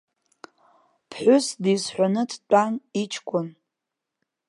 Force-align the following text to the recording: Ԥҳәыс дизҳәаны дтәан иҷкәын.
Ԥҳәыс 1.09 1.47
дизҳәаны 1.63 2.23
дтәан 2.29 2.73
иҷкәын. 3.01 3.47